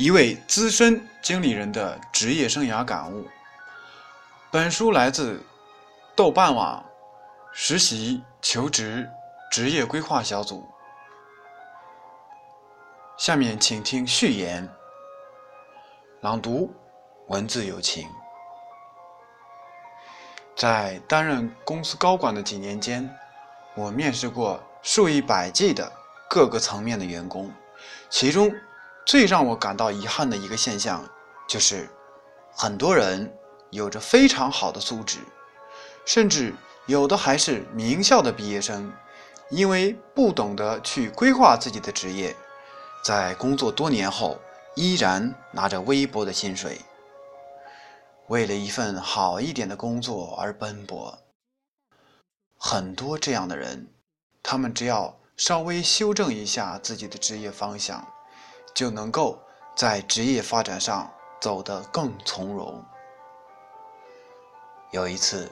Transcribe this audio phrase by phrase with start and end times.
[0.00, 3.28] 一位资深经理人的职业生涯感悟。
[4.50, 5.44] 本书来自
[6.16, 6.82] 豆瓣网
[7.52, 9.06] 实习求职
[9.50, 10.66] 职业规划小组。
[13.18, 14.66] 下面请听序言。
[16.22, 16.72] 朗读，
[17.26, 18.08] 文字有情。
[20.56, 23.06] 在担任公司高管的几年间，
[23.74, 25.92] 我面试过数以百计的
[26.26, 27.52] 各个层面的员工，
[28.08, 28.50] 其中
[29.06, 31.04] 最让我感到遗憾的一个现象，
[31.48, 31.88] 就是
[32.52, 33.32] 很多人
[33.70, 35.18] 有着非常好的素质，
[36.04, 36.54] 甚至
[36.86, 38.92] 有的还是名校的毕业生，
[39.50, 42.36] 因为不懂得去规划自己的职业，
[43.04, 44.38] 在工作多年后
[44.76, 46.80] 依然拿着微薄的薪水。
[48.28, 51.18] 为了一份好一点的工作而奔波，
[52.56, 53.88] 很多这样的人，
[54.40, 58.06] 他们只要稍微修正一下自己的职业方向，
[58.74, 59.38] 就能够
[59.74, 62.84] 在职业发展上走得更从容。
[64.90, 65.50] 有一次，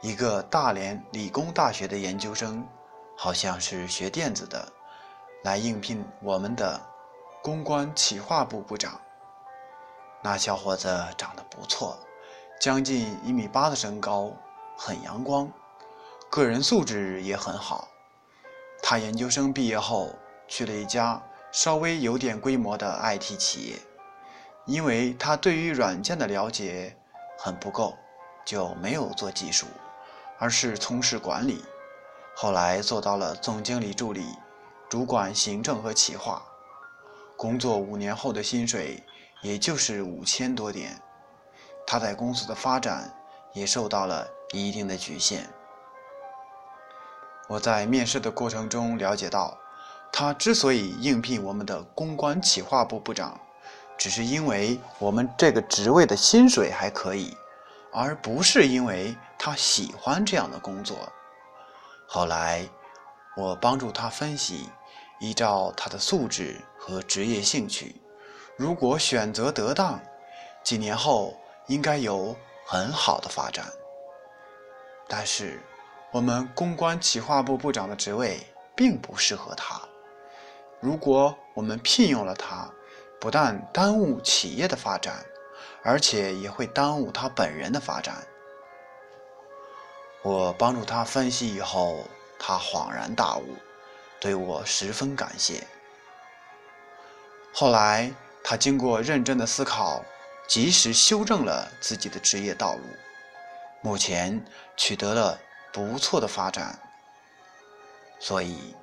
[0.00, 2.66] 一个大连理工大学的研究生，
[3.16, 4.66] 好像是学电子的，
[5.44, 6.80] 来应聘我们的
[7.42, 9.00] 公关企划部部长。
[10.22, 11.98] 那小伙子长得不错。
[12.60, 14.30] 将近一米八的身高，
[14.76, 15.50] 很阳光，
[16.28, 17.88] 个人素质也很好。
[18.82, 20.14] 他研究生毕业后
[20.46, 21.18] 去了一家
[21.52, 23.76] 稍微有点规模的 IT 企业，
[24.66, 26.96] 因为他对于软件的了解
[27.38, 27.96] 很不够，
[28.44, 29.66] 就没有做技术，
[30.38, 31.64] 而是从事管理。
[32.36, 34.24] 后来做到了总经理助理，
[34.88, 36.42] 主管行政和企划。
[37.36, 39.02] 工作五年后的薪水
[39.42, 41.00] 也就是五千多点。
[41.86, 43.12] 他在公司的发展
[43.52, 45.48] 也受到了一定的局限。
[47.48, 49.58] 我在面试的过程中了解到，
[50.12, 53.38] 他之所以应聘我们的公关企划部部长，
[53.96, 57.36] 只是因为我们这个职位的薪水还可以，
[57.92, 60.96] 而不是因为他喜欢这样的工作。
[62.06, 62.68] 后来，
[63.36, 64.68] 我帮助他分析，
[65.20, 67.96] 依照他的素质和职业兴趣，
[68.56, 70.00] 如果选择得当，
[70.62, 71.36] 几年后。
[71.66, 72.34] 应该有
[72.66, 73.64] 很好的发展，
[75.08, 75.62] 但是
[76.10, 78.40] 我们公关企划部部长的职位
[78.74, 79.80] 并不适合他。
[80.80, 82.70] 如果我们聘用了他，
[83.20, 85.24] 不但耽误企业的发展，
[85.82, 88.26] 而且也会耽误他本人的发展。
[90.22, 92.04] 我帮助他分析以后，
[92.38, 93.56] 他恍然大悟，
[94.18, 95.66] 对我十分感谢。
[97.52, 98.12] 后来
[98.42, 100.02] 他经过认真的思考。
[100.48, 102.82] 及时修正了自己的职业道路，
[103.82, 104.44] 目前
[104.76, 105.38] 取得了
[105.72, 106.76] 不错的发展。
[108.18, 108.74] 所以，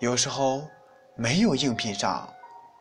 [0.00, 0.68] 有时候
[1.16, 2.28] 没有应聘上，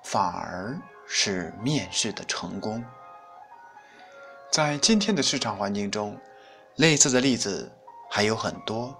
[0.03, 2.83] 反而是面试的成功。
[4.51, 6.19] 在今天的市场环境中，
[6.75, 7.71] 类似的例子
[8.09, 8.95] 还有很多。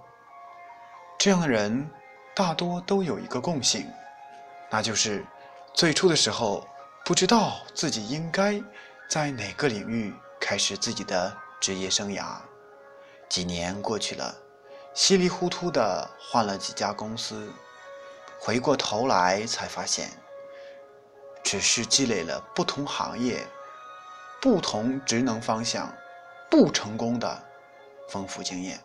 [1.18, 1.88] 这样的人
[2.34, 3.86] 大多都有一个共性，
[4.70, 5.24] 那就是
[5.74, 6.66] 最初的时候
[7.04, 8.60] 不知道自己应该。
[9.08, 12.38] 在哪个领域开始自己的职业生涯？
[13.28, 14.34] 几年过去了，
[14.94, 17.48] 稀里糊涂的换了几家公司，
[18.38, 20.10] 回过头来才发现，
[21.42, 23.46] 只是积累了不同行业、
[24.40, 25.92] 不同职能方向
[26.50, 27.42] 不成功的
[28.08, 28.80] 丰富经验。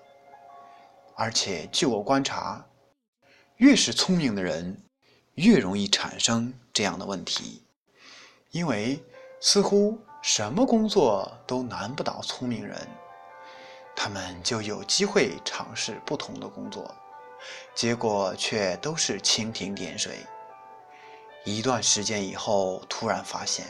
[1.15, 2.65] 而且，据我观察，
[3.57, 4.83] 越是聪明的人，
[5.35, 7.63] 越容易产生这样的问题，
[8.51, 9.03] 因为
[9.39, 9.99] 似乎。
[10.23, 12.77] 什么工作都难不倒聪明人，
[13.95, 16.93] 他们就有机会尝试不同的工作，
[17.73, 20.19] 结果却都是蜻蜓点水。
[21.43, 23.65] 一段时间以后，突然发现，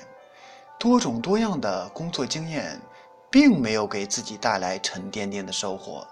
[0.77, 2.81] 多种多样的工作经验，
[3.29, 6.05] 并没有给自己带来沉甸甸的收获，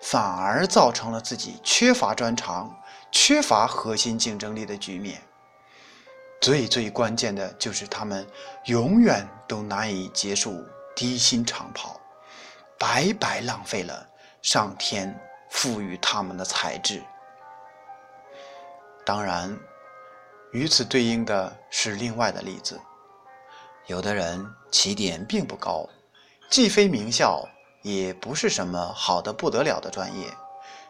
[0.00, 2.74] 反而造成了自己缺乏专长、
[3.10, 5.22] 缺乏核心竞争力的局面。
[6.40, 8.26] 最最关键的就是他们
[8.64, 10.62] 永远都难以结束
[10.94, 12.00] 低薪长跑，
[12.76, 14.06] 白白浪费了
[14.42, 15.18] 上天
[15.52, 17.02] 赋予他们的才智。
[19.04, 19.56] 当然，
[20.50, 22.80] 与此对应的是另外的例子：
[23.86, 25.86] 有的人起点并不高，
[26.48, 27.46] 既非名校，
[27.82, 30.26] 也不是什么好的不得了的专业，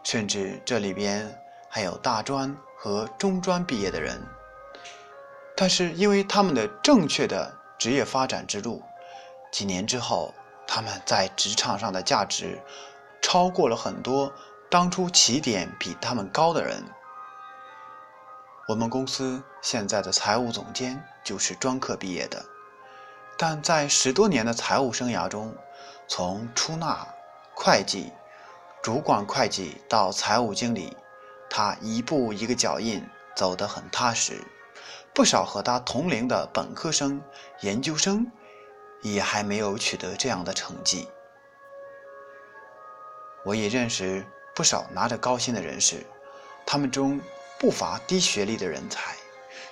[0.05, 1.38] 甚至这里边
[1.69, 4.23] 还有大专和中专毕业的人。
[5.56, 8.82] 但是，因为他们的正确的职业发展之路，
[9.50, 10.32] 几年之后，
[10.67, 12.58] 他们在职场上的价值
[13.20, 14.32] 超过了很多
[14.72, 16.82] 当初起点比他们高的人。
[18.66, 22.42] 我们公司现在的财务总监就是专科毕业的，
[23.36, 25.54] 但在十多年的财务生涯中，
[26.08, 27.06] 从出纳、
[27.54, 28.10] 会计、
[28.82, 30.96] 主管会计到财务经理，
[31.50, 34.42] 他一步一个脚印走得很踏实。
[35.12, 37.20] 不少和他同龄的本科生、
[37.60, 38.26] 研究生，
[39.02, 41.10] 也还没有取得这样的成绩。
[43.44, 44.24] 我也认识
[44.54, 46.04] 不少拿着高薪的人士，
[46.66, 47.20] 他们中
[47.58, 49.14] 不乏低学历的人才，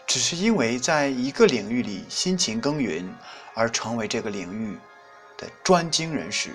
[0.07, 3.15] 只是因为在一个领域里辛勤耕耘，
[3.55, 4.79] 而成为这个领域
[5.37, 6.55] 的专精人士，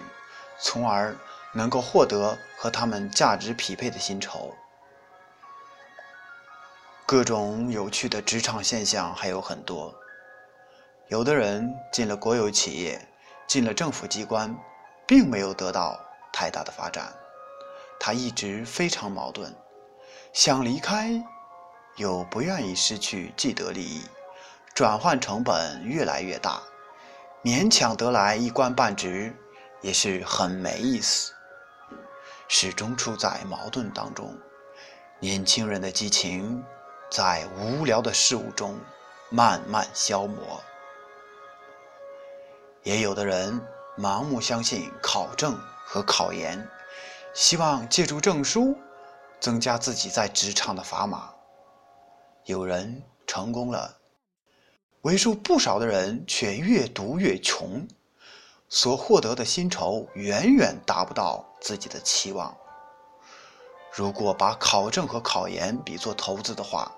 [0.60, 1.16] 从而
[1.54, 4.54] 能够获得和他们价值匹配的薪酬。
[7.06, 9.94] 各种有趣的职场现象还有很多。
[11.08, 13.00] 有的人进了国有企业，
[13.46, 14.58] 进了政府机关，
[15.06, 16.00] 并没有得到
[16.34, 17.14] 太大的发展，
[18.00, 19.54] 他一直非常矛盾，
[20.34, 21.24] 想离开，
[21.98, 24.04] 又不愿意失去既得利益，
[24.74, 26.62] 转换成本越来越大，
[27.44, 29.36] 勉强得来一官半职，
[29.82, 31.34] 也是很没意思，
[32.48, 34.38] 始终处在矛盾当中。
[35.20, 36.64] 年轻人的激情。
[37.12, 38.78] 在无聊的事物中
[39.30, 40.62] 慢慢消磨，
[42.82, 43.62] 也有的人
[43.96, 46.68] 盲目相信考证和考研，
[47.36, 48.78] 希望借助证书
[49.42, 51.34] 增加自己在职场的砝码。
[52.46, 53.98] 有人成功了，
[55.02, 57.86] 为数不少的人却越读越穷，
[58.70, 62.56] 所获得的薪酬远远达不到自己的期望。
[63.92, 66.90] 如果把考证和考研比作投资的话，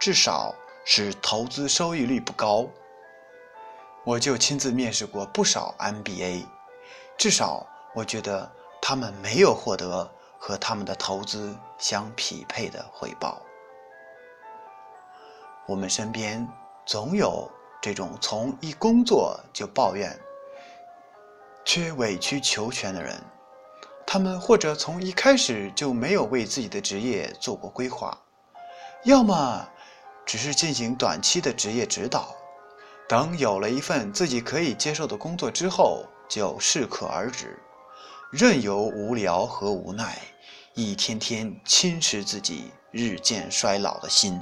[0.00, 0.52] 至少
[0.84, 2.66] 是投资收益率不高。
[4.02, 6.44] 我就亲自面试过不少 MBA，
[7.16, 7.64] 至少
[7.94, 8.50] 我觉得
[8.90, 13.40] 他们没有获得和他们的投资相匹配的回报。
[15.68, 16.44] 我们身边
[16.84, 17.48] 总有
[17.80, 20.18] 这种从一工作就抱怨、
[21.64, 23.14] 却委曲求全的人，
[24.04, 28.18] 他们或者从一开始就没有为自己的职业做过规划，
[29.04, 29.68] 要么。
[30.26, 32.34] 只是进行短期的职业指导，
[33.08, 37.56] 等有了一份自己可以接受的工作之后，就适可而止，
[38.30, 40.16] 任由无聊和无奈
[40.74, 44.40] 一天天侵蚀自己日渐衰老的心。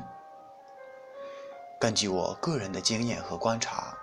[1.81, 3.97] 根据我个人的经验和观察，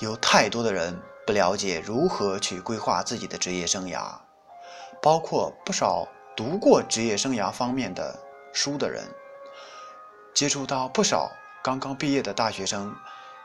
[0.00, 4.14] 有太多的人不了解如何去规划自己的职业生涯，
[5.00, 8.18] 包括不少读过职业生涯方面的
[8.52, 9.04] 书的人。
[10.34, 11.30] 接触到不少
[11.62, 12.92] 刚刚毕业的大学生，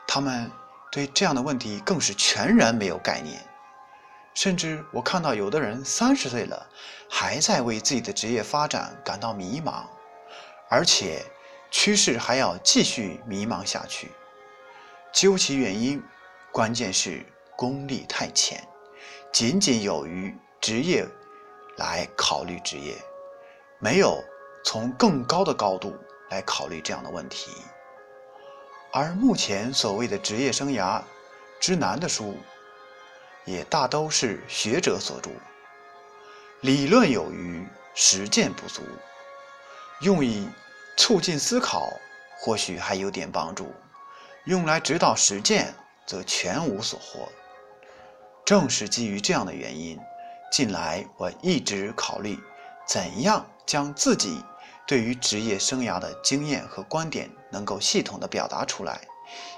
[0.08, 0.50] 他们
[0.90, 3.40] 对这样的问题更是全然没有概念。
[4.36, 6.68] 甚至我看到有的人三十岁了，
[7.10, 9.84] 还在为自己的职业发展感到迷茫，
[10.68, 11.24] 而且
[11.70, 14.12] 趋势还要继续迷茫下去。
[15.10, 16.02] 究其原因，
[16.52, 17.24] 关键是
[17.56, 18.62] 功力太浅，
[19.32, 21.06] 仅仅有于职业
[21.78, 22.94] 来考虑职业，
[23.78, 24.22] 没有
[24.62, 25.96] 从更高的高度。
[26.28, 27.52] 来考虑这样的问题，
[28.92, 31.00] 而目前所谓的职业生涯
[31.60, 32.36] 之难的书，
[33.46, 35.30] 也大都是学者所著，
[36.60, 38.82] 理论有余，实践不足，
[40.00, 40.48] 用以
[40.96, 41.90] 促进思考
[42.38, 43.72] 或许还有点帮助，
[44.44, 45.72] 用来指导实践
[46.04, 47.28] 则全无所获。
[48.44, 49.98] 正是基于这样的原因，
[50.52, 52.38] 近来我一直考虑
[52.86, 54.44] 怎样将自己。
[54.88, 59.00] 对于职业生涯的经验和观点，能够系统的表达出来，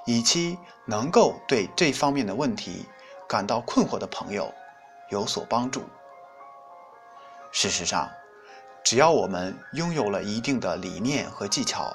[0.07, 2.87] 以期能够对这方面的问题
[3.29, 4.53] 感到困惑的朋友
[5.11, 5.85] 有所帮助。
[7.53, 8.11] 事实上，
[8.83, 11.95] 只要我们拥有了一定的理念和技巧，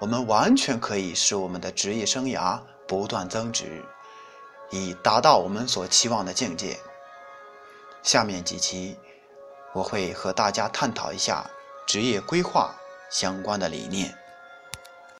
[0.00, 2.58] 我们完全可以使我们的职业生涯
[2.88, 3.84] 不断增值，
[4.70, 6.78] 以达到我们所期望的境界。
[8.02, 8.98] 下面几期
[9.74, 11.44] 我会和大家探讨一下。
[11.86, 12.72] 职业规划
[13.10, 14.16] 相关的理念。